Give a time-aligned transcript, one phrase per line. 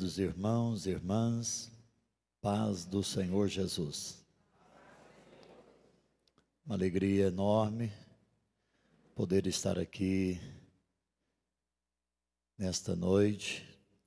[0.00, 1.70] Queridos irmãos irmãs,
[2.40, 4.24] paz do Senhor Jesus.
[6.64, 7.92] Uma alegria enorme
[9.14, 10.40] poder estar aqui
[12.56, 13.62] nesta noite.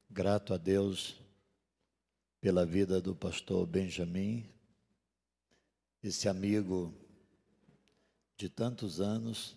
[0.09, 1.15] Grato a Deus
[2.41, 4.49] pela vida do pastor Benjamin,
[6.01, 6.91] esse amigo
[8.35, 9.55] de tantos anos,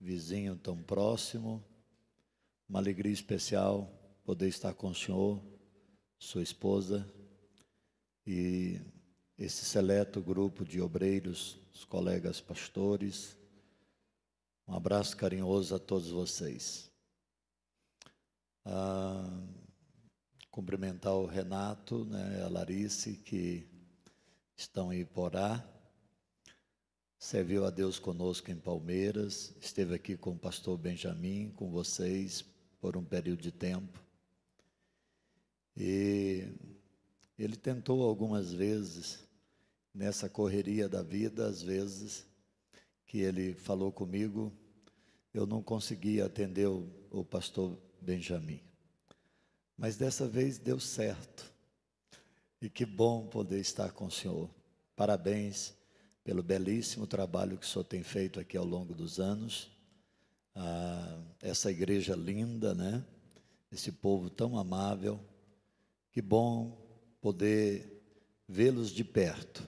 [0.00, 1.64] vizinho tão próximo.
[2.68, 3.99] Uma alegria especial
[4.30, 5.42] poder estar com o senhor,
[6.16, 7.04] sua esposa
[8.24, 8.80] e
[9.36, 13.36] esse seleto grupo de obreiros, os colegas pastores.
[14.68, 16.88] Um abraço carinhoso a todos vocês.
[18.64, 19.42] Ah,
[20.48, 23.66] cumprimentar o Renato, né, a Larice, que
[24.56, 25.60] estão em Iporá.
[27.18, 32.44] Serviu a Deus conosco em Palmeiras, esteve aqui com o pastor Benjamin, com vocês,
[32.80, 34.09] por um período de tempo.
[35.82, 36.46] E
[37.38, 39.20] ele tentou algumas vezes,
[39.94, 42.26] nessa correria da vida, às vezes,
[43.06, 44.52] que ele falou comigo,
[45.32, 48.60] eu não consegui atender o, o pastor Benjamin.
[49.74, 51.50] Mas dessa vez deu certo.
[52.60, 54.50] E que bom poder estar com o senhor.
[54.94, 55.72] Parabéns
[56.22, 59.70] pelo belíssimo trabalho que o senhor tem feito aqui ao longo dos anos.
[60.54, 63.02] Ah, essa igreja linda, né?
[63.72, 65.18] Esse povo tão amável
[66.20, 66.76] que bom
[67.18, 68.04] poder
[68.46, 69.66] vê-los de perto.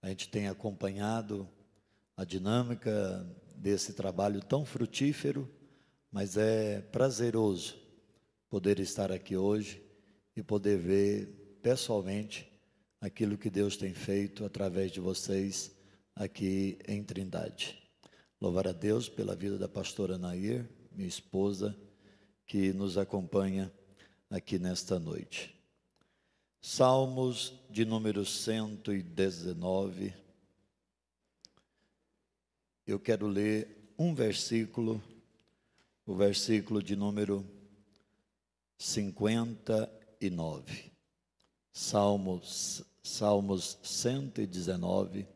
[0.00, 1.48] A gente tem acompanhado
[2.16, 5.50] a dinâmica desse trabalho tão frutífero,
[6.08, 7.76] mas é prazeroso
[8.48, 9.82] poder estar aqui hoje
[10.36, 12.48] e poder ver pessoalmente
[13.00, 15.72] aquilo que Deus tem feito através de vocês
[16.14, 17.76] aqui em Trindade.
[18.40, 21.76] Louvar a Deus pela vida da pastora Nair, minha esposa,
[22.46, 23.72] que nos acompanha
[24.30, 25.60] aqui nesta noite.
[26.64, 30.14] Salmos de número 119.
[32.86, 35.02] Eu quero ler um versículo,
[36.06, 37.44] o versículo de número
[38.78, 40.92] 59.
[41.72, 45.26] Salmos, Salmos 119,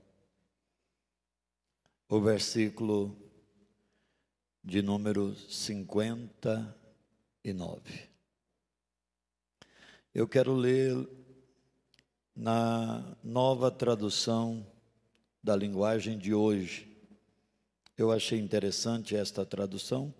[2.09, 3.17] o versículo
[4.63, 8.16] de número 59.
[10.19, 11.06] Eu quero ler
[12.34, 14.66] na nova tradução
[15.43, 16.91] da linguagem de hoje.
[17.99, 20.15] Eu achei interessante esta tradução,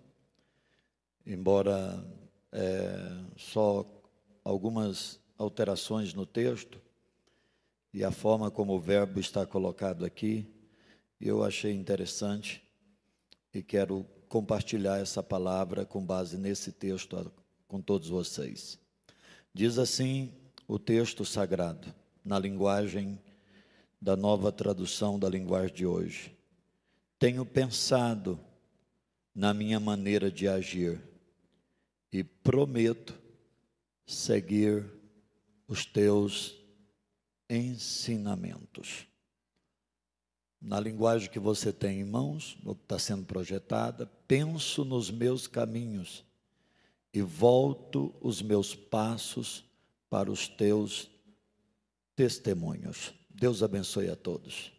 [1.25, 2.05] embora
[2.51, 3.87] é, só
[4.43, 6.79] algumas alterações no texto
[7.91, 10.45] e a forma como o verbo está colocado aqui,
[11.19, 12.63] eu achei interessante
[13.51, 17.31] e quero compartilhar essa palavra com base nesse texto
[17.67, 18.79] com todos vocês.
[19.57, 20.31] Diz assim
[20.67, 21.91] o texto sagrado,
[22.23, 23.19] na linguagem
[23.99, 26.37] da nova tradução da linguagem de hoje.
[27.17, 28.39] Tenho pensado
[29.33, 31.01] na minha maneira de agir
[32.13, 33.19] e prometo
[34.05, 34.85] seguir
[35.67, 36.55] os teus
[37.49, 39.07] ensinamentos.
[40.61, 45.47] Na linguagem que você tem em mãos, no que está sendo projetada, penso nos meus
[45.47, 46.26] caminhos
[47.13, 49.63] e volto os meus passos
[50.09, 51.09] para os teus
[52.15, 53.13] testemunhos.
[53.29, 54.71] Deus abençoe a todos.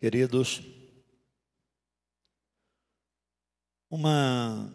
[0.00, 0.62] Queridos,
[3.90, 4.74] uma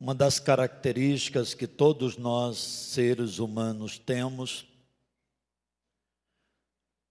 [0.00, 4.66] uma das características que todos nós, seres humanos, temos,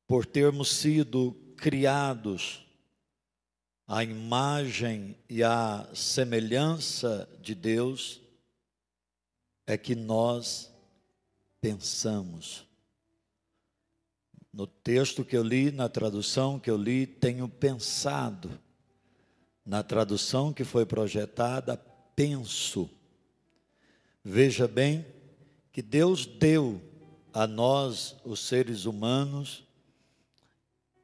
[0.07, 2.65] por termos sido criados
[3.87, 8.19] à imagem e à semelhança de Deus,
[9.67, 10.73] é que nós
[11.61, 12.65] pensamos.
[14.51, 18.59] No texto que eu li, na tradução que eu li, tenho pensado.
[19.63, 21.77] Na tradução que foi projetada,
[22.19, 22.89] penso.
[24.21, 25.05] Veja bem
[25.71, 26.81] que Deus deu
[27.31, 29.63] a nós, os seres humanos,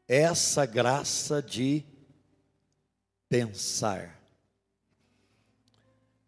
[0.10, 1.86] essa graça de
[3.30, 4.20] pensar.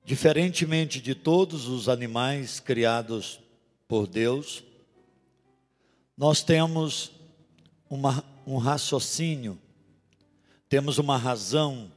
[0.05, 3.41] Diferentemente de todos os animais criados
[3.89, 4.63] por Deus,
[6.15, 7.11] nós temos
[7.89, 9.59] uma, um raciocínio,
[10.69, 11.91] temos uma razão,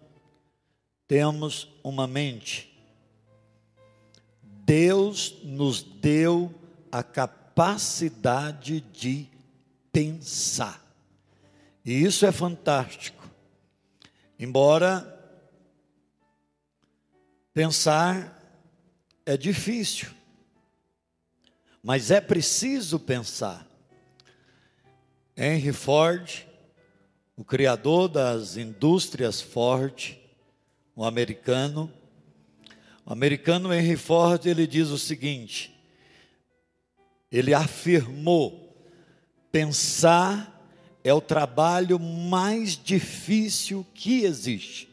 [1.07, 2.70] temos uma mente.
[4.71, 6.55] Deus nos deu
[6.93, 9.27] a capacidade de
[9.91, 10.81] pensar.
[11.85, 13.29] E isso é fantástico.
[14.39, 15.05] Embora
[17.53, 18.41] pensar
[19.27, 20.09] é difícil,
[21.83, 23.67] mas é preciso pensar.
[25.37, 26.47] Henry Ford,
[27.37, 30.17] o criador das indústrias Ford,
[30.95, 31.93] o americano,
[33.11, 35.75] o americano Henry Ford, ele diz o seguinte:
[37.33, 38.73] ele afirmou,
[39.51, 40.57] pensar
[41.03, 44.89] é o trabalho mais difícil que existe.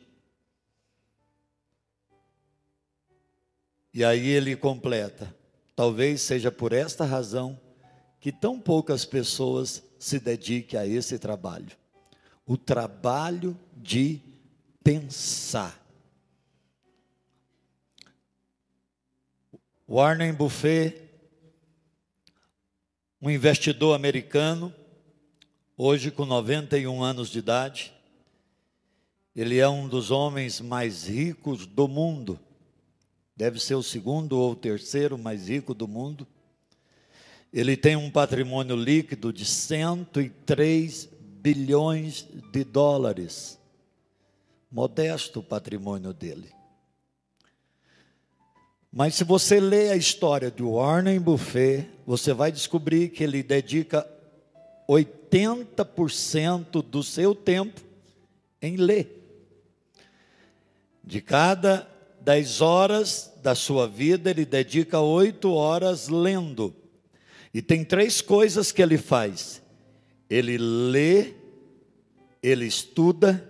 [3.93, 5.31] E aí ele completa:
[5.75, 7.59] talvez seja por esta razão
[8.19, 11.77] que tão poucas pessoas se dediquem a esse trabalho
[12.47, 14.21] o trabalho de
[14.81, 15.86] pensar.
[19.89, 21.01] Warren Buffett,
[23.21, 24.73] um investidor americano,
[25.77, 27.93] hoje com 91 anos de idade,
[29.33, 32.37] ele é um dos homens mais ricos do mundo.
[33.33, 36.27] Deve ser o segundo ou terceiro mais rico do mundo.
[37.53, 41.07] Ele tem um patrimônio líquido de 103
[41.39, 43.57] bilhões de dólares.
[44.69, 46.56] Modesto o patrimônio dele.
[48.97, 54.09] Mas se você ler a história de Warren Buffett, você vai descobrir que ele dedica
[54.89, 57.79] 80% do seu tempo
[58.59, 59.23] em ler.
[61.03, 61.87] De cada
[62.21, 66.73] 10 horas da sua vida, ele dedica 8 horas lendo.
[67.53, 69.61] E tem três coisas que ele faz:
[70.27, 71.35] ele lê,
[72.41, 73.47] ele estuda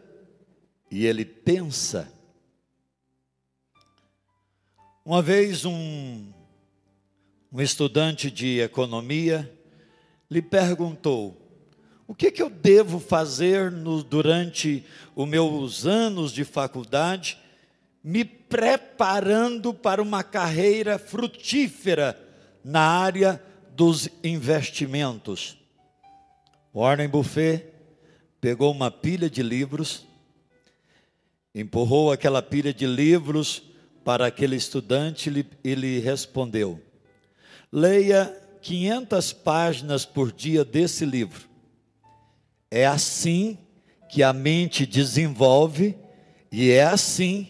[0.92, 2.17] e ele pensa.
[5.08, 6.34] Uma vez um,
[7.50, 9.50] um estudante de economia
[10.30, 11.50] lhe perguntou:
[12.06, 14.84] o que, que eu devo fazer no, durante
[15.16, 17.38] os meus anos de faculdade,
[18.04, 22.20] me preparando para uma carreira frutífera
[22.62, 23.42] na área
[23.78, 25.58] dos investimentos?
[26.76, 27.66] Warren Buffett
[28.42, 30.06] pegou uma pilha de livros,
[31.56, 33.67] empurrou aquela pilha de livros
[34.08, 35.30] para aquele estudante
[35.62, 36.82] e lhe respondeu:
[37.70, 41.50] Leia 500 páginas por dia desse livro.
[42.72, 43.58] É assim
[44.10, 45.98] que a mente desenvolve
[46.50, 47.50] e é assim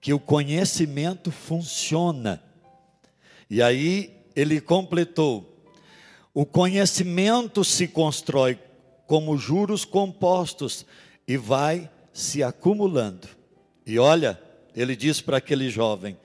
[0.00, 2.40] que o conhecimento funciona.
[3.50, 5.60] E aí ele completou:
[6.32, 8.60] o conhecimento se constrói
[9.08, 10.86] como juros compostos
[11.26, 13.26] e vai se acumulando.
[13.84, 14.40] E olha,
[14.74, 16.16] ele diz para aquele jovem: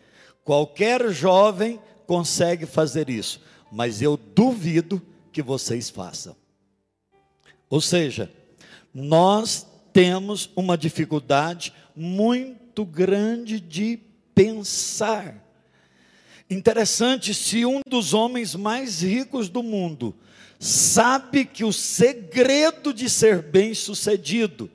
[0.44, 3.42] qualquer jovem consegue fazer isso,
[3.72, 5.02] mas eu duvido
[5.32, 6.36] que vocês façam.
[7.70, 8.32] Ou seja,
[8.94, 14.00] nós temos uma dificuldade muito grande de
[14.34, 15.46] pensar.
[16.50, 20.16] Interessante, se um dos homens mais ricos do mundo
[20.60, 24.70] sabe que o segredo de ser bem-sucedido,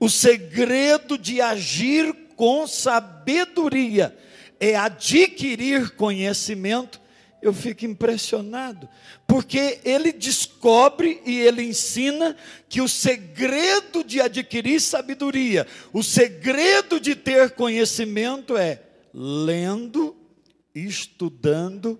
[0.00, 4.18] o segredo de agir com sabedoria
[4.58, 7.00] é adquirir conhecimento,
[7.40, 8.88] eu fico impressionado,
[9.28, 12.36] porque ele descobre e ele ensina
[12.68, 18.82] que o segredo de adquirir sabedoria, o segredo de ter conhecimento é
[19.14, 20.16] lendo,
[20.74, 21.96] estudando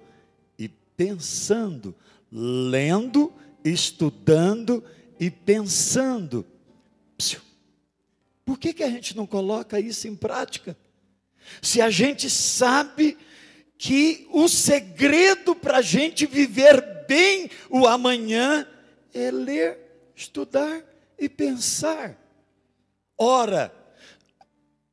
[0.58, 1.94] e pensando
[2.32, 3.30] lendo,
[3.62, 4.82] estudando
[5.20, 6.44] e pensando.
[8.52, 10.76] Por que, que a gente não coloca isso em prática?
[11.62, 13.16] Se a gente sabe
[13.78, 18.68] que o segredo para a gente viver bem o amanhã
[19.14, 19.78] é ler,
[20.14, 20.84] estudar
[21.18, 22.14] e pensar.
[23.16, 23.74] Ora,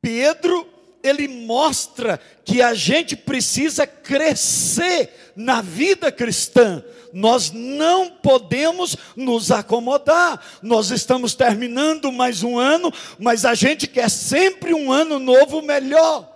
[0.00, 0.66] Pedro
[1.02, 6.82] ele mostra que a gente precisa crescer na vida cristã.
[7.12, 10.40] Nós não podemos nos acomodar.
[10.62, 16.28] Nós estamos terminando mais um ano, mas a gente quer sempre um ano novo melhor.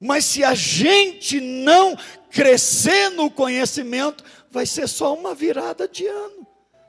[0.00, 1.96] Mas se a gente não
[2.30, 6.46] crescer no conhecimento, vai ser só uma virada de ano.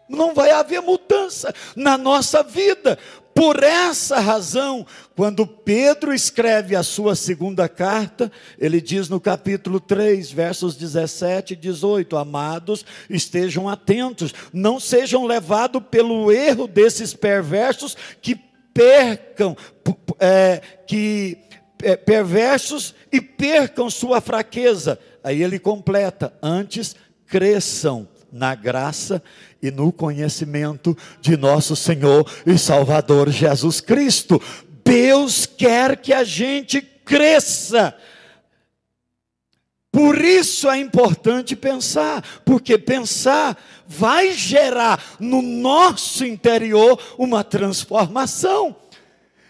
[0.07, 2.97] Não vai haver mudança na nossa vida,
[3.39, 10.29] por essa razão, quando Pedro escreve a sua segunda carta, ele diz no capítulo 3,
[10.29, 18.35] versos 17 e 18: Amados, estejam atentos, não sejam levados pelo erro desses perversos que
[18.73, 19.55] percam,
[20.19, 21.37] é, que
[22.05, 24.99] perversos e percam sua fraqueza.
[25.23, 26.93] Aí ele completa: antes
[27.25, 29.21] cresçam na graça
[29.61, 34.41] e no conhecimento de nosso Senhor e Salvador Jesus Cristo.
[34.83, 37.95] Deus quer que a gente cresça.
[39.91, 43.57] Por isso é importante pensar, porque pensar
[43.87, 48.75] vai gerar no nosso interior uma transformação.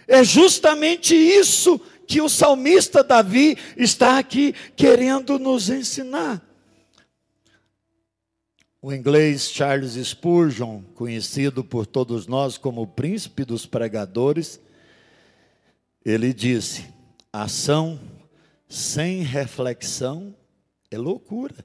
[0.07, 6.41] É justamente isso que o salmista Davi está aqui querendo nos ensinar.
[8.81, 14.57] O inglês Charles Spurgeon, conhecido por todos nós como o príncipe dos pregadores,
[16.05, 16.85] ele disse:
[17.31, 17.99] ação
[18.69, 20.33] sem reflexão
[20.89, 21.55] é loucura.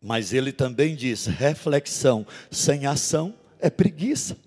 [0.00, 4.38] Mas ele também diz: reflexão sem ação é preguiça.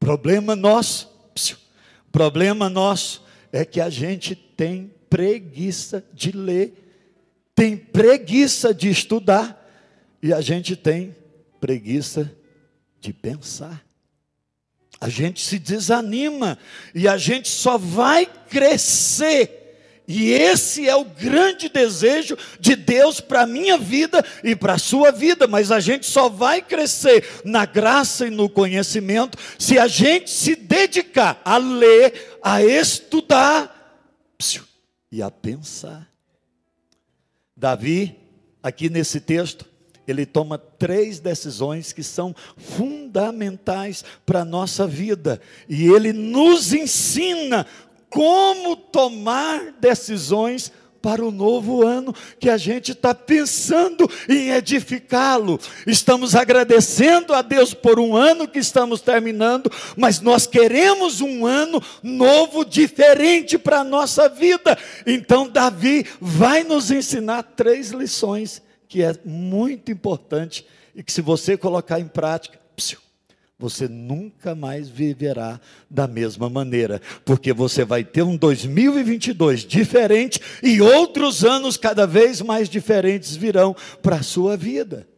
[0.00, 1.08] Problema nosso,
[2.10, 6.74] problema nosso é que a gente tem preguiça de ler,
[7.54, 9.58] tem preguiça de estudar
[10.22, 11.14] e a gente tem
[11.60, 12.30] preguiça
[13.00, 13.84] de pensar.
[15.00, 16.58] A gente se desanima
[16.94, 19.54] e a gente só vai crescer.
[20.08, 24.78] E esse é o grande desejo de Deus para a minha vida e para a
[24.78, 29.86] sua vida, mas a gente só vai crescer na graça e no conhecimento se a
[29.86, 33.74] gente se dedicar a ler, a estudar
[35.12, 36.08] e a pensar.
[37.54, 38.16] Davi,
[38.62, 39.66] aqui nesse texto,
[40.10, 45.40] ele toma três decisões que são fundamentais para a nossa vida.
[45.68, 47.66] E ele nos ensina
[48.08, 55.60] como tomar decisões para o novo ano que a gente está pensando em edificá-lo.
[55.86, 61.82] Estamos agradecendo a Deus por um ano que estamos terminando, mas nós queremos um ano
[62.02, 64.76] novo, diferente para a nossa vida.
[65.06, 71.56] Então, Davi vai nos ensinar três lições que é muito importante e que, se você
[71.56, 72.58] colocar em prática,
[73.58, 80.80] você nunca mais viverá da mesma maneira, porque você vai ter um 2022 diferente e
[80.80, 85.08] outros anos cada vez mais diferentes virão para a sua vida.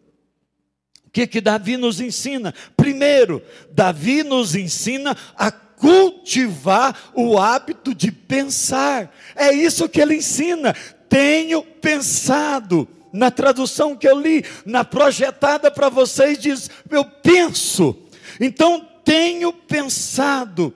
[1.06, 2.54] O que que Davi nos ensina?
[2.76, 9.14] Primeiro, Davi nos ensina a cultivar o hábito de pensar.
[9.34, 10.72] É isso que ele ensina.
[11.08, 17.96] Tenho pensado na tradução que eu li, na projetada para vocês, diz: Eu penso.
[18.40, 20.72] Então, tenho pensado.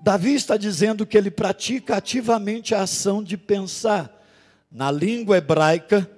[0.00, 4.12] Davi está dizendo que ele pratica ativamente a ação de pensar.
[4.70, 6.08] Na língua hebraica,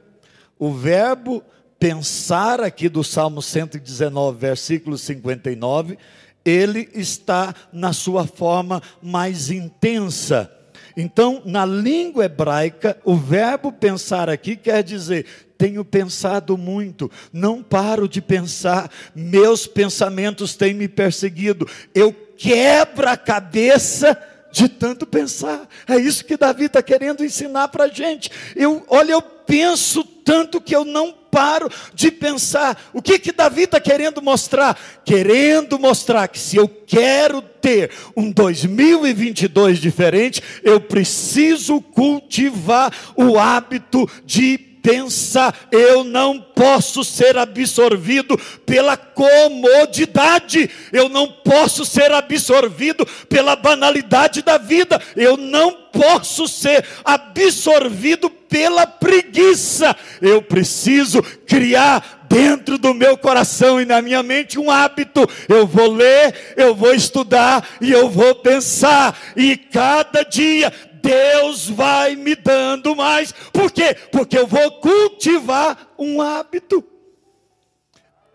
[0.58, 1.42] o verbo
[1.78, 5.96] pensar, aqui do Salmo 119, versículo 59,
[6.44, 10.52] ele está na sua forma mais intensa.
[11.00, 15.26] Então, na língua hebraica, o verbo pensar aqui quer dizer
[15.56, 23.16] tenho pensado muito, não paro de pensar, meus pensamentos têm me perseguido, eu quebro a
[23.16, 24.16] cabeça
[24.50, 25.68] de tanto pensar.
[25.86, 28.30] É isso que Davi está querendo ensinar para a gente.
[28.56, 32.76] Eu, olha, eu penso tanto que eu não paro de pensar.
[32.92, 34.76] O que que Davi está querendo mostrar?
[35.04, 44.10] Querendo mostrar que se eu quero ter um 2022 diferente, eu preciso cultivar o hábito
[44.24, 53.54] de pensa, eu não posso ser absorvido pela comodidade, eu não posso ser absorvido pela
[53.54, 62.94] banalidade da vida, eu não posso ser absorvido pela preguiça, eu preciso criar dentro do
[62.94, 65.26] meu coração e na minha mente um hábito.
[65.48, 69.18] Eu vou ler, eu vou estudar e eu vou pensar.
[69.36, 73.32] E cada dia Deus vai me dando mais.
[73.52, 73.96] Por quê?
[74.12, 76.84] Porque eu vou cultivar um hábito.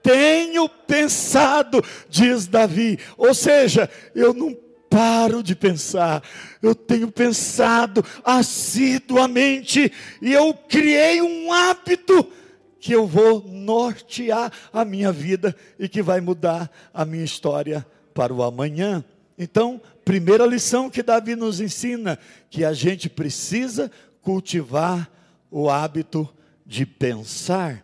[0.01, 2.99] Tenho pensado, diz Davi.
[3.17, 4.55] Ou seja, eu não
[4.93, 6.23] paro de pensar.
[6.61, 12.31] Eu tenho pensado assiduamente e eu criei um hábito
[12.79, 17.83] que eu vou nortear a minha vida e que vai mudar a minha história
[18.13, 19.03] para o amanhã.
[19.35, 22.19] Então, primeira lição que Davi nos ensina,
[22.51, 23.89] que a gente precisa
[24.21, 25.09] cultivar
[25.49, 26.29] o hábito
[26.63, 27.83] de pensar.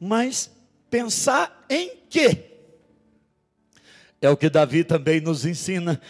[0.00, 0.50] Mas
[0.90, 2.46] pensar em quê?
[4.20, 6.00] É o que Davi também nos ensina.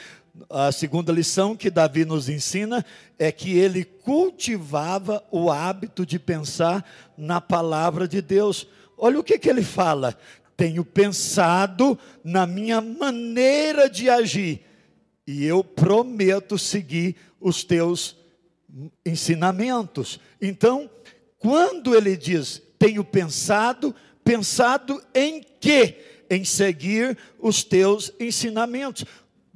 [0.49, 2.85] A segunda lição que Davi nos ensina
[3.19, 6.85] é que ele cultivava o hábito de pensar
[7.17, 8.67] na palavra de Deus.
[8.97, 10.19] Olha o que, que ele fala:
[10.57, 14.63] tenho pensado na minha maneira de agir
[15.29, 18.17] e eu prometo seguir os teus
[19.05, 20.19] ensinamentos.
[20.41, 20.89] Então,
[21.39, 25.99] quando ele diz, tenho pensado, pensado em quê?
[26.31, 29.05] Em seguir os teus ensinamentos.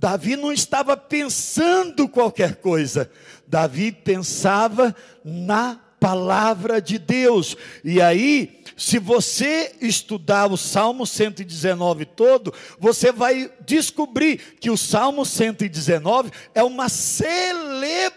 [0.02, 3.08] Davi não estava pensando qualquer coisa,
[3.46, 4.92] Davi pensava
[5.24, 7.56] na palavra de Deus.
[7.84, 15.24] E aí, se você estudar o Salmo 119 todo, você vai descobrir que o Salmo
[15.24, 18.12] 119 é uma celebração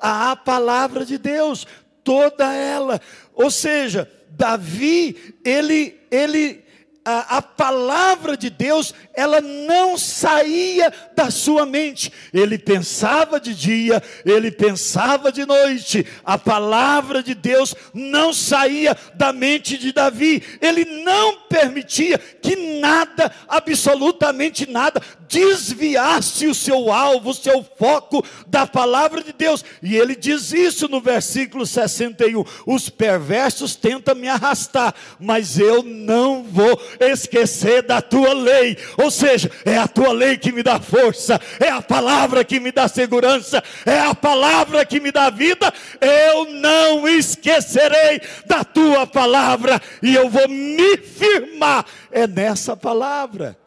[0.00, 1.64] à palavra de Deus,
[2.02, 3.00] toda ela.
[3.32, 6.61] Ou seja, Davi, ele ele
[7.04, 12.12] a, a, palavra de Deus, ela não saía da sua mente.
[12.32, 16.06] Ele pensava de dia, ele pensava de noite.
[16.24, 20.42] A palavra de Deus não saía da mente de Davi.
[20.60, 28.64] Ele não permitia que nada, absolutamente nada, desviasse o seu alvo, o seu foco da
[28.66, 29.64] palavra de Deus.
[29.82, 32.44] E ele diz isso no versículo 61.
[32.64, 38.76] Os perversos tentam me arrastar, mas eu não vou esquecer da tua lei.
[38.98, 42.72] Ou seja, é a tua lei que me dá força, é a palavra que me
[42.72, 45.72] dá segurança, é a palavra que me dá vida.
[46.00, 53.58] Eu não esquecerei da tua palavra e eu vou me firmar é nessa palavra.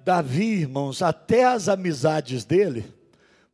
[0.00, 2.84] Davi, irmãos, até as amizades dele,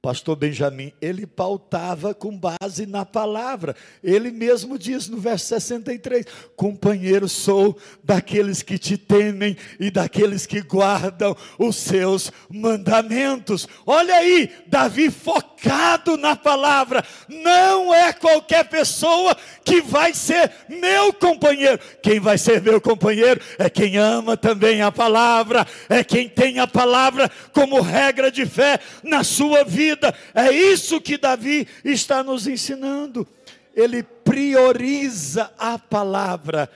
[0.02, 3.76] Pastor Benjamin, ele pautava com base na palavra.
[4.02, 6.24] Ele mesmo diz no verso 63:
[6.56, 13.68] Companheiro sou daqueles que te temem e daqueles que guardam os seus mandamentos.
[13.86, 17.04] Olha aí, Davi focado na palavra.
[17.28, 21.78] Não é qualquer pessoa que vai ser meu companheiro.
[22.02, 26.66] Quem vai ser meu companheiro é quem ama também a palavra, é quem tem a
[26.66, 30.14] palavra como regra de fé na sua vida vida.
[30.34, 33.26] É isso que Davi está nos ensinando.
[33.74, 36.70] Ele prioriza a palavra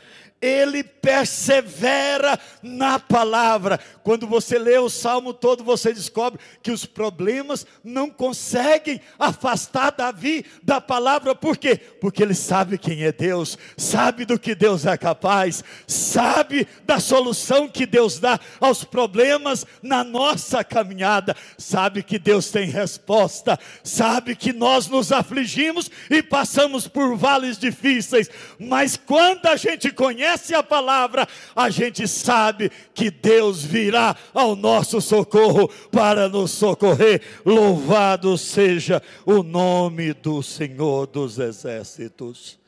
[0.45, 3.81] ele persevera na palavra.
[4.03, 10.45] Quando você lê o salmo todo, você descobre que os problemas não conseguem afastar Davi
[10.63, 11.77] da palavra, por quê?
[11.77, 17.67] Porque ele sabe quem é Deus, sabe do que Deus é capaz, sabe da solução
[17.67, 24.53] que Deus dá aos problemas na nossa caminhada, sabe que Deus tem resposta, sabe que
[24.53, 28.29] nós nos afligimos e passamos por vales difíceis,
[28.59, 34.57] mas quando a gente conhece, conhece a palavra, a gente sabe que Deus virá ao
[34.57, 37.23] nosso socorro para nos socorrer.
[37.45, 42.59] Louvado seja o nome do Senhor dos Exércitos.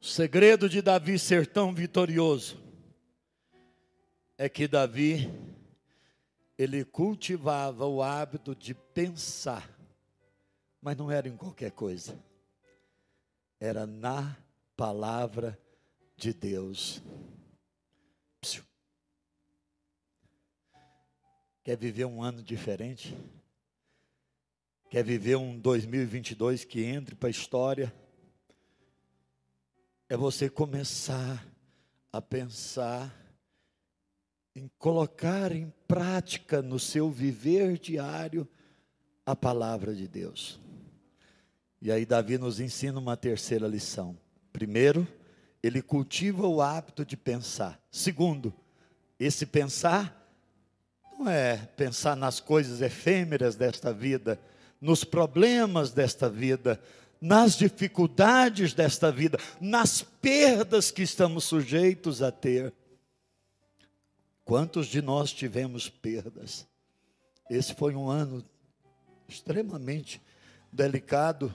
[0.00, 2.56] O segredo de Davi ser tão vitorioso
[4.38, 5.28] é que Davi
[6.56, 9.68] ele cultivava o hábito de pensar,
[10.80, 12.16] mas não era em qualquer coisa
[13.60, 14.36] era na
[14.76, 15.58] palavra
[16.16, 17.02] de Deus.
[21.64, 23.16] Quer viver um ano diferente?
[24.88, 27.92] Quer viver um 2022 que entre para a história?
[30.08, 31.44] É você começar
[32.12, 33.12] a pensar
[34.54, 38.48] em colocar em prática no seu viver diário
[39.26, 40.60] a palavra de Deus.
[41.80, 44.16] E aí Davi nos ensina uma terceira lição.
[44.52, 45.06] Primeiro,
[45.62, 47.80] ele cultiva o hábito de pensar.
[47.90, 48.54] Segundo,
[49.18, 50.26] esse pensar
[51.18, 54.40] não é pensar nas coisas efêmeras desta vida,
[54.80, 56.80] nos problemas desta vida,
[57.20, 62.72] nas dificuldades desta vida, nas perdas que estamos sujeitos a ter.
[64.44, 66.66] Quantos de nós tivemos perdas?
[67.50, 68.44] Esse foi um ano
[69.28, 70.20] extremamente
[70.76, 71.52] delicado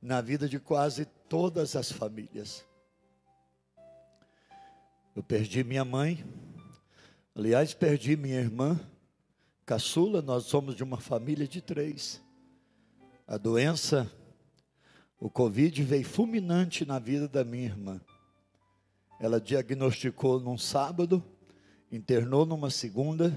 [0.00, 2.64] na vida de quase todas as famílias.
[5.16, 6.24] Eu perdi minha mãe,
[7.34, 8.78] aliás, perdi minha irmã,
[9.64, 12.22] caçula, nós somos de uma família de três.
[13.26, 14.10] A doença,
[15.18, 18.00] o Covid veio fulminante na vida da minha irmã.
[19.18, 21.24] Ela diagnosticou num sábado,
[21.90, 23.36] internou numa segunda,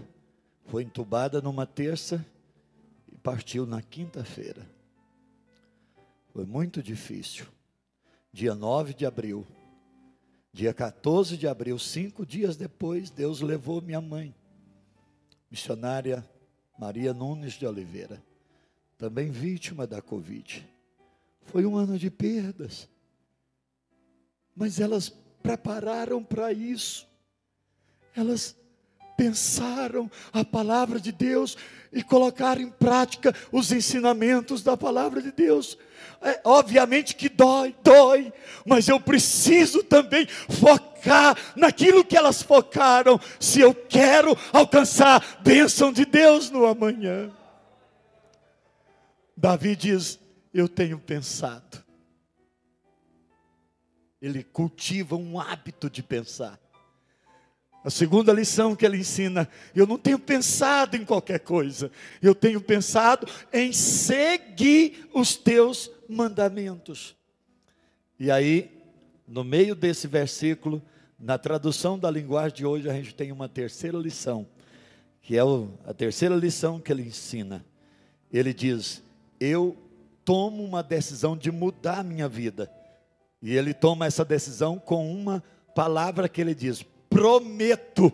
[0.65, 2.23] foi entubada numa terça
[3.11, 4.80] e partiu na quinta-feira.
[6.33, 7.45] Foi muito difícil.
[8.31, 9.45] Dia 9 de abril,
[10.53, 14.33] dia 14 de abril, cinco dias depois, Deus levou minha mãe,
[15.49, 16.27] missionária
[16.79, 18.23] Maria Nunes de Oliveira,
[18.97, 20.67] também vítima da Covid.
[21.43, 22.87] Foi um ano de perdas,
[24.55, 25.09] mas elas
[25.43, 27.07] prepararam para isso.
[28.15, 28.55] elas
[29.21, 31.55] pensaram a palavra de Deus
[31.93, 35.77] e colocaram em prática os ensinamentos da palavra de Deus.
[36.23, 38.33] É, obviamente que dói, dói,
[38.65, 46.03] mas eu preciso também focar naquilo que elas focaram, se eu quero alcançar bênção de
[46.03, 47.31] Deus no amanhã.
[49.37, 50.19] Davi diz:
[50.51, 51.83] Eu tenho pensado.
[54.19, 56.60] Ele cultiva um hábito de pensar.
[57.83, 61.91] A segunda lição que ele ensina, eu não tenho pensado em qualquer coisa,
[62.21, 67.15] eu tenho pensado em seguir os teus mandamentos.
[68.19, 68.69] E aí,
[69.27, 70.81] no meio desse versículo,
[71.17, 74.45] na tradução da linguagem de hoje, a gente tem uma terceira lição,
[75.21, 75.41] que é
[75.85, 77.65] a terceira lição que ele ensina.
[78.31, 79.03] Ele diz:
[79.39, 79.75] Eu
[80.23, 82.71] tomo uma decisão de mudar a minha vida.
[83.41, 88.11] E ele toma essa decisão com uma palavra que ele diz: prometo.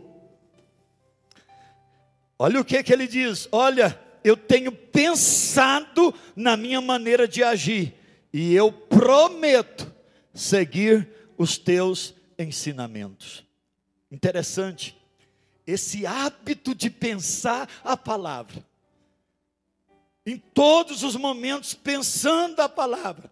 [2.39, 7.93] Olha o que, que ele diz: olha, eu tenho pensado na minha maneira de agir,
[8.33, 9.89] e eu prometo
[10.33, 11.07] seguir
[11.37, 13.45] os teus ensinamentos.
[14.11, 14.97] Interessante,
[15.65, 18.65] esse hábito de pensar a palavra,
[20.25, 23.29] em todos os momentos pensando a palavra,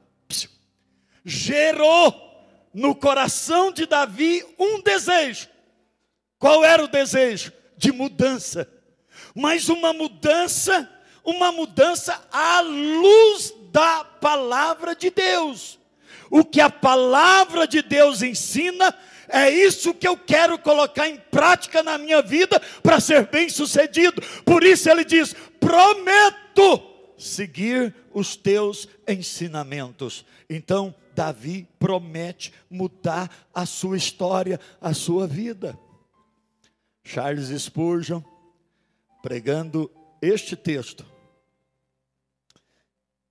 [1.24, 2.24] gerou
[2.74, 5.55] no coração de Davi um desejo
[6.46, 7.52] qual era o desejo?
[7.76, 8.70] De mudança.
[9.34, 10.88] Mas uma mudança,
[11.24, 15.80] uma mudança à luz da palavra de Deus.
[16.30, 18.96] O que a palavra de Deus ensina
[19.28, 24.22] é isso que eu quero colocar em prática na minha vida para ser bem sucedido.
[24.46, 26.80] Por isso ele diz: prometo
[27.18, 30.24] seguir os teus ensinamentos.
[30.48, 35.76] Então, Davi promete mudar a sua história, a sua vida.
[37.08, 38.20] Charles Spurgeon,
[39.22, 41.06] pregando este texto,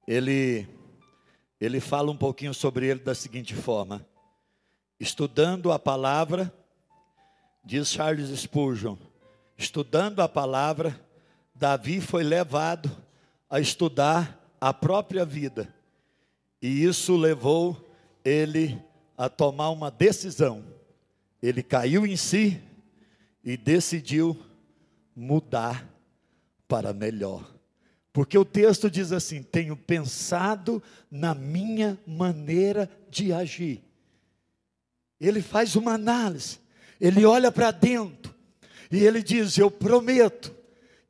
[0.07, 0.69] ele,
[1.61, 4.07] ele fala um pouquinho sobre ele da seguinte forma:
[5.01, 6.55] estudando a palavra,
[7.65, 8.97] diz Charles Spurgeon,
[9.59, 10.99] estudando a palavra,
[11.53, 12.89] Davi foi levado
[13.51, 15.75] a estudar a própria vida,
[16.63, 17.77] e isso levou
[18.25, 18.81] ele
[19.19, 20.65] a tomar uma decisão.
[21.43, 22.63] Ele caiu em si
[23.45, 24.37] e decidiu
[25.15, 25.89] mudar
[26.67, 27.55] para melhor.
[28.13, 33.83] Porque o texto diz assim: tenho pensado na minha maneira de agir.
[35.21, 36.59] Ele faz uma análise,
[37.01, 38.35] ele olha para dentro
[38.91, 40.55] e ele diz: Eu prometo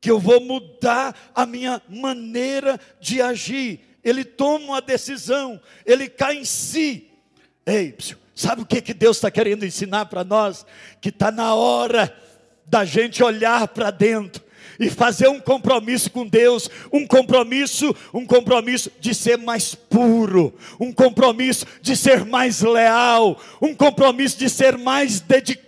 [0.01, 3.81] que eu vou mudar a minha maneira de agir.
[4.03, 7.11] Ele toma uma decisão, ele cai em si.
[7.65, 7.97] Ei,
[8.35, 10.67] sabe o que, que Deus está querendo ensinar para nós?
[11.01, 12.15] Que está na hora
[12.67, 14.43] da gente olhar para dentro
[14.79, 20.93] e fazer um compromisso com Deus, um compromisso, um compromisso de ser mais puro, um
[20.93, 25.64] compromisso de ser mais leal, um compromisso de ser mais dedicado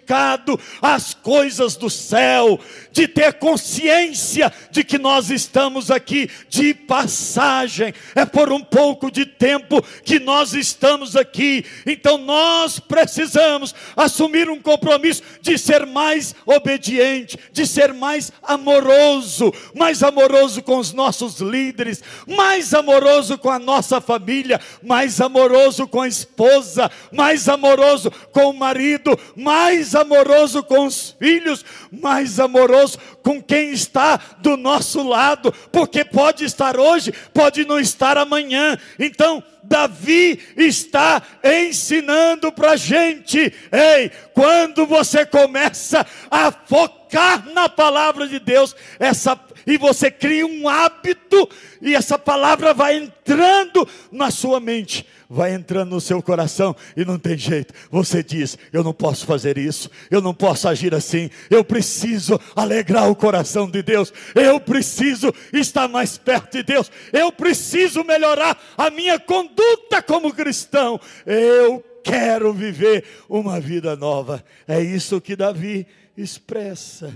[0.81, 2.61] às coisas do céu,
[2.93, 9.27] de ter consciência de que nós estamos aqui de passagem, é por um pouco de
[9.27, 17.39] tempo que nós estamos aqui, então nós precisamos assumir um compromisso de ser mais obediente,
[17.53, 24.01] de ser mais amoroso, mais amoroso com os nossos líderes, mais amoroso com a nossa
[24.01, 31.17] família, mais amoroso com a esposa, mais amoroso com o marido, mais amoroso com os
[31.19, 37.81] filhos, mais amoroso com quem está do nosso lado, porque pode estar hoje, pode não
[37.81, 38.79] estar amanhã.
[38.99, 48.29] Então, Davi está ensinando para a gente: ei, quando você começa a focar na palavra
[48.29, 51.49] de Deus, essa e você cria um hábito,
[51.83, 57.19] e essa palavra vai entrando na sua mente, vai entrando no seu coração, e não
[57.19, 57.75] tem jeito.
[57.91, 63.11] Você diz: Eu não posso fazer isso, eu não posso agir assim, eu preciso alegrar
[63.11, 68.89] o coração de Deus, eu preciso estar mais perto de Deus, eu preciso melhorar a
[68.91, 74.45] minha conduta como cristão, eu quero viver uma vida nova.
[74.69, 77.13] É isso que Davi expressa.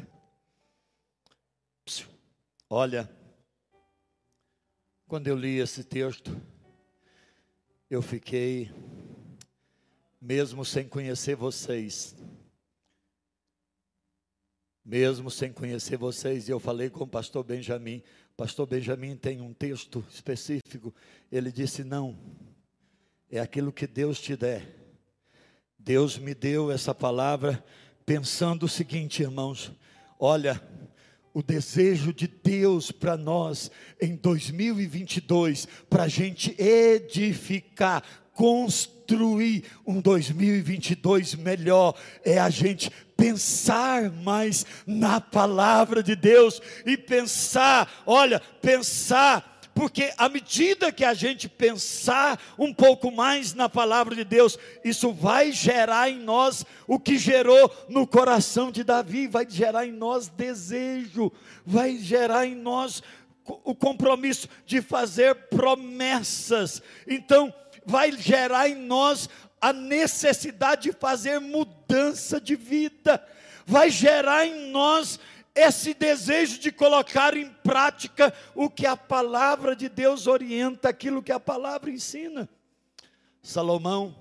[2.73, 3.11] Olha,
[5.09, 6.41] quando eu li esse texto,
[7.91, 8.71] eu fiquei,
[10.21, 12.15] mesmo sem conhecer vocês,
[14.85, 18.05] mesmo sem conhecer vocês, eu falei com o pastor Benjamin.
[18.37, 20.95] Pastor Benjamin tem um texto específico.
[21.33, 22.17] Ele disse: Não,
[23.29, 24.95] é aquilo que Deus te der.
[25.77, 27.65] Deus me deu essa palavra
[28.07, 29.73] pensando o seguinte, irmãos:
[30.21, 30.63] olha,
[31.33, 38.03] o desejo de Deus para nós em 2022, para a gente edificar,
[38.35, 48.03] construir um 2022 melhor, é a gente pensar mais na palavra de Deus e pensar,
[48.07, 49.50] olha, pensar
[49.81, 55.11] porque à medida que a gente pensar um pouco mais na palavra de Deus, isso
[55.11, 60.29] vai gerar em nós o que gerou no coração de Davi, vai gerar em nós
[60.29, 61.33] desejo,
[61.65, 63.03] vai gerar em nós
[63.65, 66.83] o compromisso de fazer promessas.
[67.09, 67.51] Então,
[67.87, 73.27] vai gerar em nós a necessidade de fazer mudança de vida,
[73.65, 75.19] vai gerar em nós
[75.55, 81.33] esse desejo de colocar em prática o que a palavra de Deus orienta, aquilo que
[81.33, 82.49] a palavra ensina.
[83.43, 84.15] Salomão,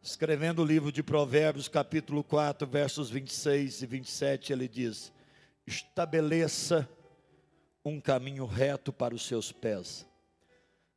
[0.00, 5.12] escrevendo o livro de Provérbios, capítulo 4, versos 26 e 27, ele diz:
[5.66, 6.88] Estabeleça
[7.84, 10.06] um caminho reto para os seus pés.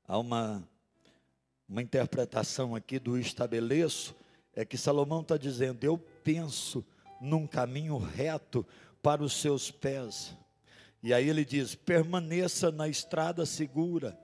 [0.08, 0.68] Há uma,
[1.68, 4.16] uma interpretação aqui do estabeleço,
[4.56, 6.86] é que Salomão está dizendo: Eu penso
[7.20, 8.66] num caminho reto
[9.02, 10.36] para os seus pés.
[11.02, 14.20] E aí ele diz: permaneça na estrada segura,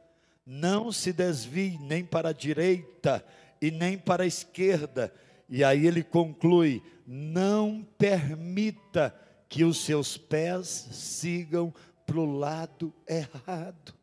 [0.46, 3.26] não se desvie nem para a direita
[3.62, 5.14] e nem para a esquerda.
[5.50, 9.16] E aí ele conclui: não permita
[9.48, 11.74] que os seus pés sigam
[12.06, 13.94] para o lado errado.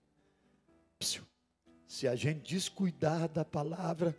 [1.87, 4.17] Se a gente descuidar da palavra,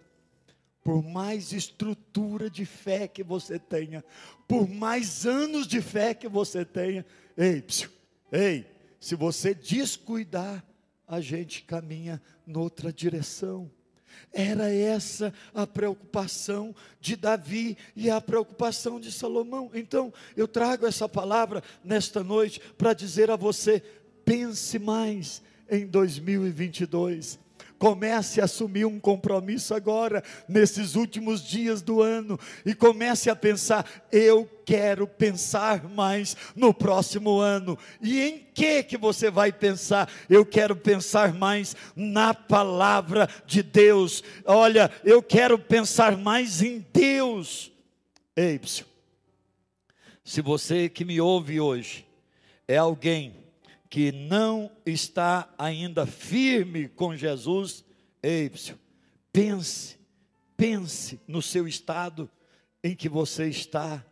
[0.83, 4.03] por mais estrutura de fé que você tenha,
[4.47, 7.05] por mais anos de fé que você tenha,
[7.37, 7.89] ei, psiu,
[8.31, 8.65] ei,
[8.99, 10.63] se você descuidar,
[11.07, 13.69] a gente caminha noutra direção.
[14.31, 19.71] Era essa a preocupação de Davi e a preocupação de Salomão.
[19.73, 23.81] Então, eu trago essa palavra nesta noite para dizer a você:
[24.23, 27.39] pense mais em 2022.
[27.83, 33.85] Comece a assumir um compromisso agora, nesses últimos dias do ano, e comece a pensar:
[34.09, 37.77] eu quero pensar mais no próximo ano.
[38.01, 40.09] E em que que você vai pensar?
[40.29, 44.23] Eu quero pensar mais na palavra de Deus.
[44.45, 47.69] Olha, eu quero pensar mais em Deus.
[48.33, 48.61] Ei,
[50.23, 52.07] se você que me ouve hoje
[52.65, 53.42] é alguém
[53.93, 57.85] que não está ainda firme com Jesus,
[58.23, 58.51] ei,
[59.31, 59.99] pense,
[60.57, 62.27] pense no seu estado
[62.83, 64.03] em que você está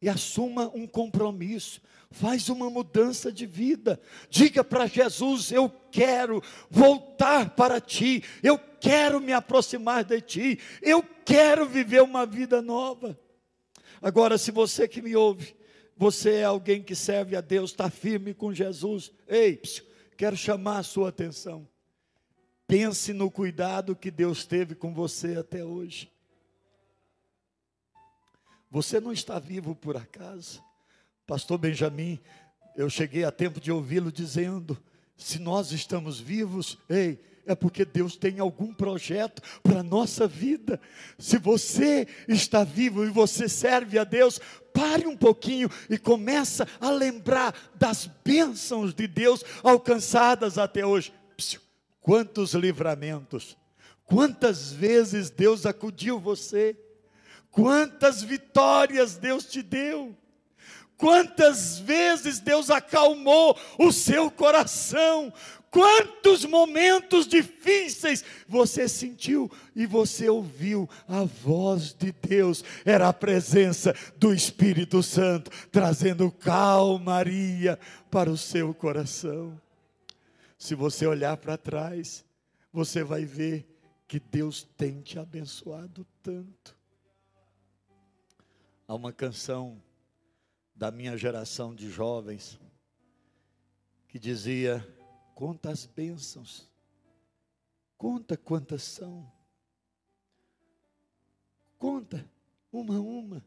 [0.00, 4.00] e assuma um compromisso, faz uma mudança de vida.
[4.30, 11.02] Diga para Jesus: Eu quero voltar para ti, eu quero me aproximar de ti, eu
[11.26, 13.20] quero viver uma vida nova.
[14.00, 15.59] Agora, se você que me ouve
[16.00, 19.12] você é alguém que serve a Deus, está firme com Jesus.
[19.28, 19.84] Ei, psiu,
[20.16, 21.68] quero chamar a sua atenção.
[22.66, 26.10] Pense no cuidado que Deus teve com você até hoje.
[28.70, 30.64] Você não está vivo por acaso.
[31.26, 32.18] Pastor Benjamin,
[32.74, 34.82] eu cheguei a tempo de ouvi-lo dizendo:
[35.18, 40.80] se nós estamos vivos, ei, é porque Deus tem algum projeto para a nossa vida.
[41.18, 44.40] Se você está vivo e você serve a Deus,
[44.72, 51.12] pare um pouquinho e começa a lembrar das bênçãos de Deus alcançadas até hoje.
[51.36, 51.60] Psiu,
[52.00, 53.56] quantos livramentos,
[54.04, 56.76] quantas vezes Deus acudiu você,
[57.50, 60.16] quantas vitórias Deus te deu.
[61.00, 65.32] Quantas vezes Deus acalmou o seu coração,
[65.70, 73.94] Quantos momentos difíceis você sentiu e você ouviu a voz de Deus, era a presença
[74.16, 77.78] do Espírito Santo trazendo calmaria
[78.10, 79.60] para o seu coração.
[80.58, 82.24] Se você olhar para trás,
[82.72, 83.66] você vai ver
[84.08, 86.76] que Deus tem te abençoado tanto.
[88.88, 89.80] Há uma canção
[90.74, 92.58] da minha geração de jovens
[94.08, 94.84] que dizia:
[95.40, 96.68] Conta as bênçãos.
[97.96, 99.26] Conta quantas são.
[101.78, 102.30] Conta
[102.70, 103.42] uma a uma.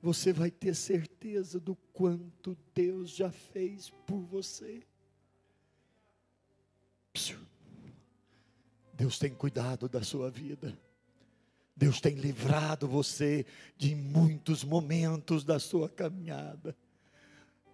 [0.00, 4.86] Você vai ter certeza do quanto Deus já fez por você.
[8.94, 10.78] Deus tem cuidado da sua vida.
[11.74, 13.44] Deus tem livrado você
[13.76, 16.76] de muitos momentos da sua caminhada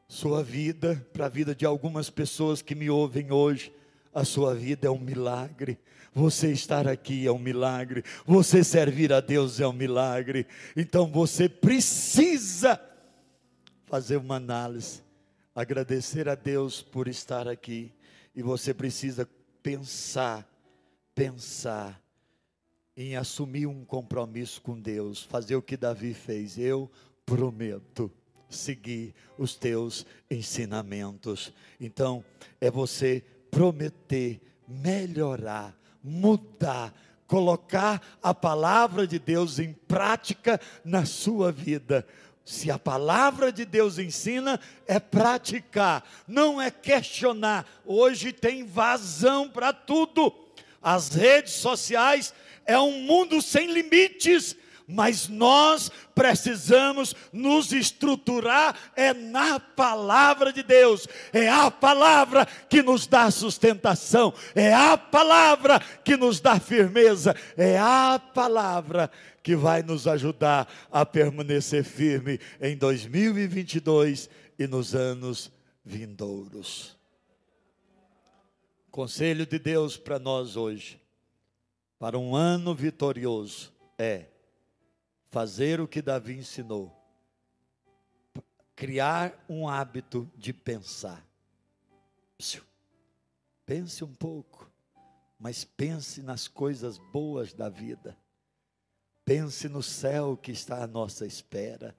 [0.09, 3.73] sua vida, para a vida de algumas pessoas que me ouvem hoje.
[4.15, 5.79] a sua vida é um milagre.
[6.15, 8.03] Você estar aqui é um milagre.
[8.27, 10.47] Você servir a Deus é um milagre.
[10.75, 12.81] Então você precisa
[13.85, 15.03] fazer uma análise,
[15.55, 17.93] agradecer a Deus por estar aqui.
[18.35, 19.29] E você precisa
[19.63, 20.49] pensar,
[21.15, 22.03] pensar
[22.97, 26.59] em assumir um compromisso com Deus, fazer o que Davi fez.
[26.59, 26.91] Eu
[27.25, 28.11] prometo
[28.49, 31.53] seguir os teus ensinamentos.
[31.81, 32.25] Então,
[32.61, 36.95] é você prometer, melhorar, mudar,
[37.27, 42.07] colocar a palavra de Deus em prática na sua vida.
[42.45, 47.67] Se a palavra de Deus ensina, é praticar, não é questionar.
[47.85, 50.33] Hoje tem vazão para tudo.
[50.81, 52.33] As redes sociais
[52.65, 54.57] é um mundo sem limites
[54.89, 61.07] mas nós precisamos nos estruturar é na palavra de Deus.
[61.31, 67.79] É a palavra que nos dá sustentação, é a palavra que nos dá firmeza, é
[67.79, 69.11] a palavra
[69.43, 75.53] que vai nos ajudar a permanecer firme em 2022 e nos anos
[75.85, 76.97] vindouros.
[78.91, 80.99] Conselho de Deus para nós hoje,
[81.99, 84.25] para um ano vitorioso, é
[85.31, 86.95] fazer o que Davi ensinou,
[88.75, 91.25] criar um hábito de pensar.
[93.67, 94.71] Pense um pouco,
[95.39, 98.17] mas pense nas coisas boas da vida.
[99.25, 101.95] Pense no céu que está à nossa espera.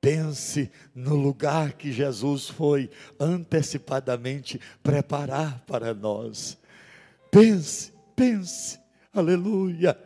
[0.00, 6.58] Pense no lugar que Jesus foi antecipadamente preparar para nós.
[7.30, 8.78] Pense, pense,
[9.12, 10.05] aleluia.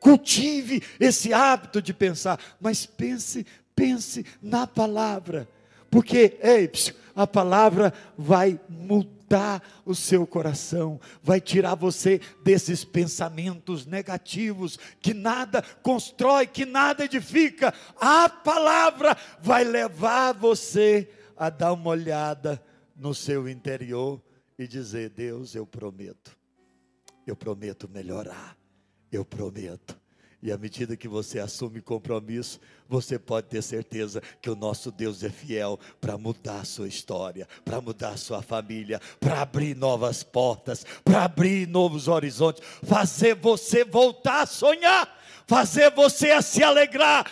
[0.00, 5.46] Cultive esse hábito de pensar, mas pense, pense na palavra,
[5.90, 6.70] porque ei,
[7.14, 15.62] a palavra vai mudar o seu coração, vai tirar você desses pensamentos negativos que nada
[15.82, 17.74] constrói, que nada edifica.
[18.00, 22.62] A palavra vai levar você a dar uma olhada
[22.96, 24.22] no seu interior
[24.58, 26.36] e dizer: Deus, eu prometo,
[27.26, 28.59] eu prometo melhorar
[29.12, 30.00] eu prometo.
[30.42, 35.22] E à medida que você assume compromisso, você pode ter certeza que o nosso Deus
[35.22, 40.22] é fiel para mudar a sua história, para mudar a sua família, para abrir novas
[40.22, 45.14] portas, para abrir novos horizontes, fazer você voltar a sonhar,
[45.46, 47.30] fazer você a se alegrar,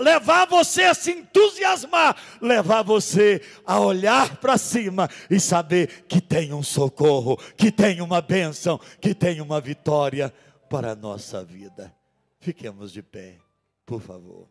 [0.00, 6.52] levar você a se entusiasmar, levar você a olhar para cima e saber que tem
[6.52, 10.34] um socorro, que tem uma bênção, que tem uma vitória
[10.68, 11.94] para a nossa vida.
[12.40, 13.38] Fiquemos de pé,
[13.84, 14.48] por favor.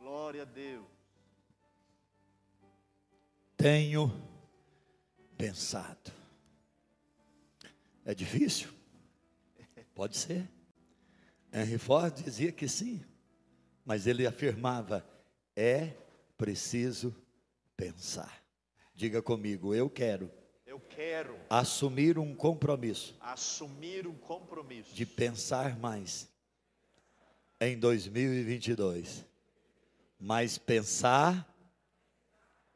[0.00, 0.86] Glória a Deus.
[3.56, 4.12] Tenho
[5.36, 6.12] pensado.
[8.04, 8.68] É difícil?
[9.94, 10.55] Pode ser.
[11.56, 13.02] Henry Ford dizia que sim,
[13.82, 15.02] mas ele afirmava:
[15.56, 15.94] é
[16.36, 17.16] preciso
[17.74, 18.44] pensar.
[18.94, 20.30] Diga comigo, eu quero.
[20.66, 23.16] Eu quero assumir um compromisso.
[23.18, 26.28] Assumir um compromisso de pensar mais
[27.58, 29.24] em 2022.
[30.20, 31.50] Mas pensar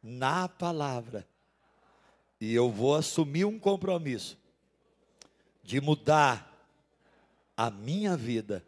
[0.03, 1.29] na palavra.
[2.41, 4.39] E eu vou assumir um compromisso
[5.63, 6.51] de mudar
[7.55, 8.65] a minha vida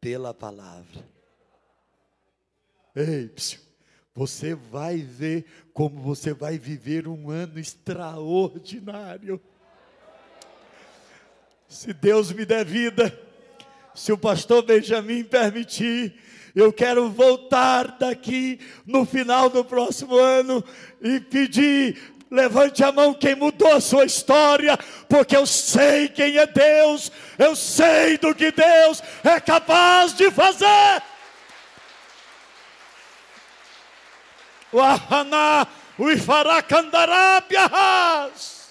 [0.00, 1.04] pela palavra.
[2.94, 3.30] Ei,
[4.14, 9.40] você vai ver como você vai viver um ano extraordinário.
[11.68, 13.16] Se Deus me der vida,
[13.94, 16.18] se o pastor Benjamin permitir,
[16.54, 20.64] eu quero voltar daqui no final do próximo ano
[21.00, 24.76] e pedir Levante a mão quem mudou a sua história,
[25.08, 31.02] porque eu sei quem é Deus, eu sei do que Deus é capaz de fazer.
[34.72, 35.66] Wahana
[35.98, 38.68] uifaracandarábias.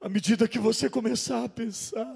[0.00, 2.14] À medida que você começar a pensar,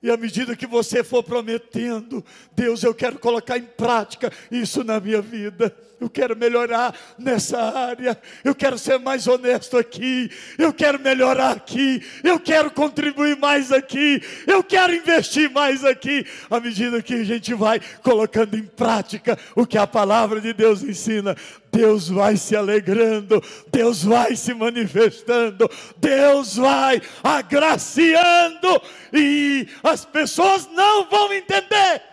[0.00, 5.00] e à medida que você for prometendo, Deus, eu quero colocar em prática isso na
[5.00, 5.76] minha vida.
[6.00, 8.16] Eu quero melhorar nessa área.
[8.44, 10.30] Eu quero ser mais honesto aqui.
[10.56, 12.02] Eu quero melhorar aqui.
[12.22, 14.22] Eu quero contribuir mais aqui.
[14.46, 16.24] Eu quero investir mais aqui.
[16.48, 20.82] À medida que a gente vai colocando em prática o que a palavra de Deus
[20.82, 21.36] ensina,
[21.72, 28.82] Deus vai se alegrando, Deus vai se manifestando, Deus vai agraciando,
[29.12, 32.07] e as pessoas não vão entender.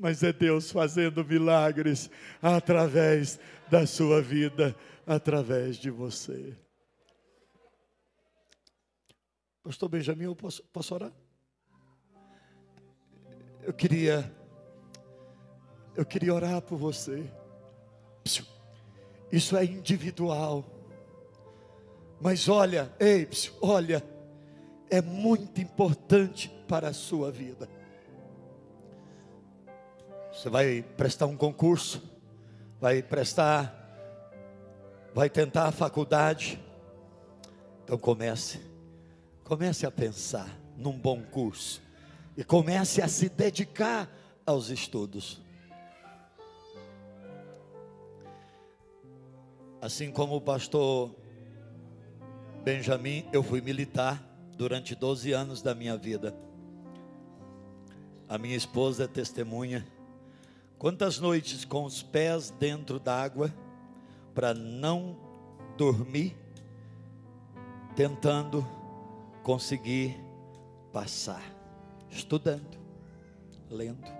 [0.00, 3.38] Mas é Deus fazendo milagres através
[3.70, 4.74] da sua vida,
[5.06, 6.56] através de você.
[9.62, 11.12] Pastor Benjamin, eu posso, posso orar?
[13.62, 14.34] Eu queria,
[15.94, 17.30] eu queria orar por você.
[19.30, 20.64] Isso é individual.
[22.22, 23.28] Mas olha, ei,
[23.60, 24.02] olha,
[24.88, 27.68] é muito importante para a sua vida.
[30.40, 32.02] Você vai prestar um concurso,
[32.80, 33.76] vai prestar,
[35.12, 36.58] vai tentar a faculdade.
[37.84, 38.58] Então comece,
[39.44, 41.82] comece a pensar num bom curso
[42.38, 44.08] e comece a se dedicar
[44.46, 45.42] aos estudos.
[49.78, 51.14] Assim como o pastor
[52.64, 54.26] Benjamin, eu fui militar
[54.56, 56.34] durante 12 anos da minha vida.
[58.26, 59.86] A minha esposa é testemunha.
[60.80, 63.54] Quantas noites com os pés dentro d'água
[64.34, 65.14] para não
[65.76, 66.34] dormir,
[67.94, 68.66] tentando
[69.42, 70.18] conseguir
[70.90, 71.42] passar
[72.08, 72.78] estudando,
[73.68, 74.10] lendo.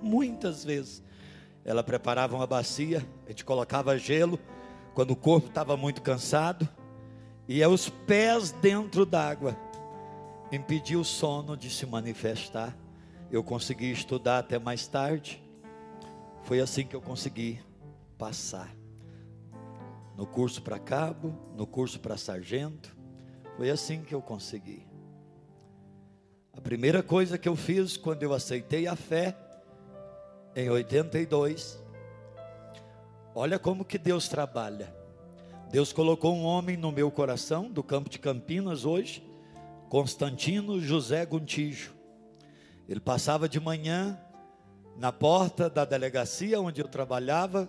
[0.00, 1.02] Muitas vezes
[1.64, 4.38] ela preparava uma bacia, a gente colocava gelo
[4.94, 6.68] quando o corpo estava muito cansado,
[7.48, 9.56] e é os pés dentro d'água
[10.52, 12.76] impediu o sono de se manifestar.
[13.28, 15.44] Eu consegui estudar até mais tarde.
[16.46, 17.58] Foi assim que eu consegui
[18.16, 18.72] passar.
[20.16, 22.96] No curso para cabo, no curso para sargento.
[23.56, 24.86] Foi assim que eu consegui.
[26.56, 29.36] A primeira coisa que eu fiz quando eu aceitei a fé,
[30.54, 31.82] em 82,
[33.34, 34.94] olha como que Deus trabalha.
[35.72, 39.28] Deus colocou um homem no meu coração, do campo de Campinas hoje,
[39.88, 41.92] Constantino José Guntijo.
[42.88, 44.16] Ele passava de manhã
[44.98, 47.68] na porta da delegacia onde eu trabalhava,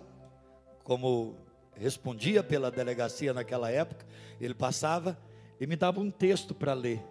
[0.82, 1.36] como
[1.74, 4.06] respondia pela delegacia naquela época,
[4.40, 5.18] ele passava
[5.60, 7.04] e me dava um texto para ler.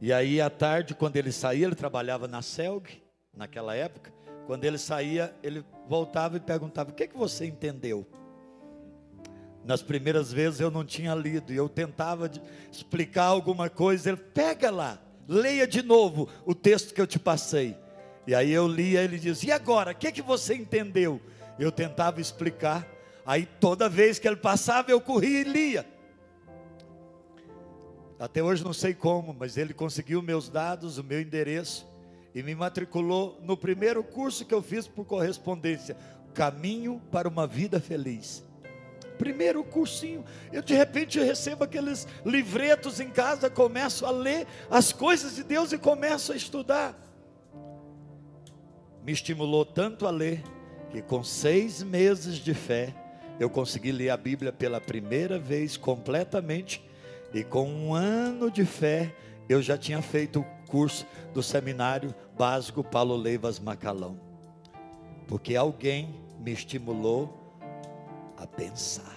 [0.00, 3.02] E aí, à tarde, quando ele saía, ele trabalhava na Selg,
[3.36, 4.12] naquela época.
[4.46, 8.06] Quando ele saía, ele voltava e perguntava: O que, é que você entendeu?
[9.64, 12.28] Nas primeiras vezes eu não tinha lido, e eu tentava
[12.70, 14.10] explicar alguma coisa.
[14.10, 17.76] Ele, pega lá, leia de novo o texto que eu te passei.
[18.26, 21.20] E aí eu lia, ele dizia: E agora, o que, que você entendeu?
[21.58, 22.86] Eu tentava explicar.
[23.24, 25.86] Aí toda vez que ele passava, eu corria e lia.
[28.18, 31.86] Até hoje não sei como, mas ele conseguiu meus dados, o meu endereço
[32.34, 35.96] e me matriculou no primeiro curso que eu fiz por correspondência,
[36.34, 38.42] Caminho para uma Vida Feliz.
[39.18, 45.36] Primeiro cursinho, eu de repente recebo aqueles livretos em casa, começo a ler as coisas
[45.36, 46.96] de Deus e começo a estudar.
[49.04, 50.42] Me estimulou tanto a ler
[50.90, 52.94] que com seis meses de fé
[53.40, 56.82] eu consegui ler a Bíblia pela primeira vez completamente
[57.34, 59.14] e com um ano de fé,
[59.48, 64.20] eu já tinha feito o curso do seminário básico Paulo Leivas Macalão.
[65.26, 67.58] Porque alguém me estimulou
[68.36, 69.16] a pensar.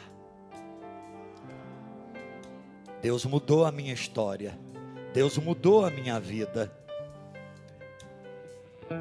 [3.01, 4.57] Deus mudou a minha história.
[5.13, 6.71] Deus mudou a minha vida.
[8.87, 8.93] Eu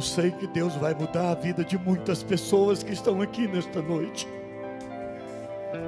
[0.00, 4.28] sei que Deus vai mudar a vida de muitas pessoas que estão aqui nesta noite.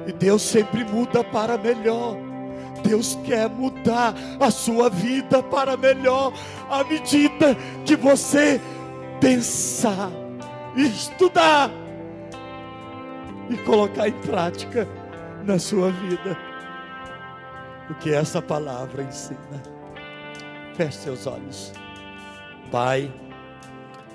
[0.05, 2.32] E Deus sempre muda para melhor.
[2.83, 6.33] Deus quer mudar a sua vida para melhor
[6.69, 7.55] à medida
[7.85, 8.59] que você
[9.19, 10.11] pensar,
[10.75, 11.71] estudar
[13.49, 14.87] e colocar em prática
[15.43, 16.37] na sua vida
[17.89, 19.61] o que essa palavra ensina.
[20.75, 21.71] Feche seus olhos.
[22.71, 23.11] Pai,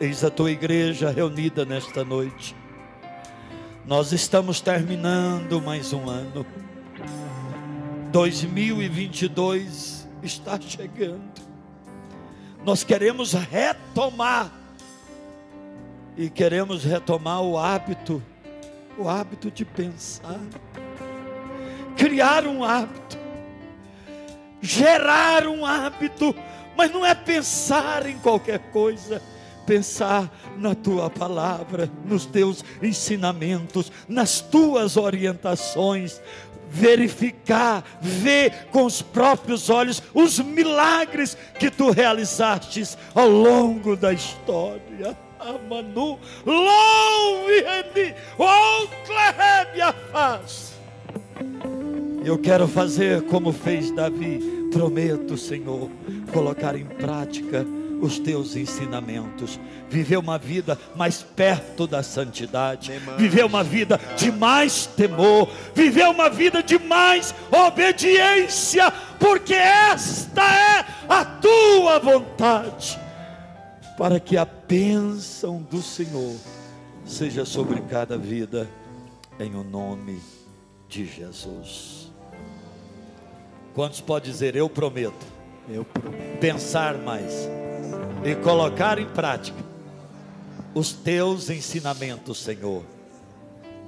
[0.00, 2.54] Eis a tua igreja reunida nesta noite.
[3.84, 6.46] Nós estamos terminando mais um ano.
[8.11, 11.48] 2022 está chegando.
[12.64, 14.50] Nós queremos retomar
[16.16, 18.22] e queremos retomar o hábito,
[18.96, 20.40] o hábito de pensar,
[21.96, 23.18] criar um hábito,
[24.61, 26.34] gerar um hábito,
[26.76, 29.22] mas não é pensar em qualquer coisa
[29.68, 36.22] pensar na tua palavra, nos teus ensinamentos, nas tuas orientações,
[36.70, 45.16] verificar, ver com os próprios olhos os milagres que tu realizaste ao longo da história.
[45.38, 50.72] Amanu, louve-me, ouclebe a face.
[52.24, 55.88] Eu quero fazer como fez Davi, prometo, Senhor,
[56.32, 57.64] colocar em prática
[58.01, 64.86] os teus ensinamentos, viver uma vida mais perto da santidade, viver uma vida de mais
[64.86, 72.99] temor, viver uma vida de mais obediência, porque esta é a tua vontade,
[73.96, 76.36] para que a bênção do Senhor
[77.05, 78.68] seja sobre cada vida,
[79.40, 80.20] em o nome
[80.88, 82.12] de Jesus.
[83.74, 85.26] Quantos pode dizer, eu prometo?
[85.68, 86.38] Eu prometo.
[86.40, 87.49] Pensar mais
[88.24, 89.58] e colocar em prática
[90.74, 92.84] os teus ensinamentos, Senhor.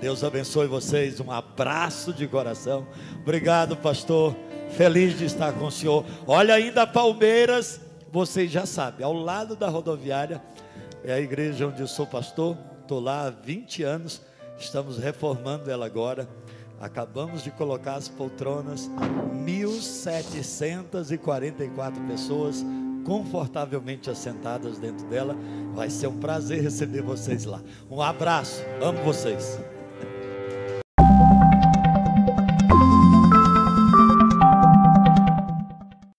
[0.00, 1.20] Deus abençoe vocês.
[1.20, 2.84] Um abraço de coração.
[3.20, 4.34] Obrigado, pastor.
[4.70, 6.04] Feliz de estar com o senhor.
[6.26, 10.40] Olha ainda Palmeiras, vocês já sabem, ao lado da rodoviária
[11.04, 12.56] é a igreja onde eu sou pastor.
[12.82, 14.22] Estou lá há 20 anos.
[14.58, 16.28] Estamos reformando ela agora.
[16.80, 18.88] Acabamos de colocar as poltronas,
[19.44, 22.64] 1.744 pessoas
[23.04, 25.36] confortavelmente assentadas dentro dela.
[25.74, 27.60] Vai ser um prazer receber vocês lá.
[27.90, 29.58] Um abraço, amo vocês.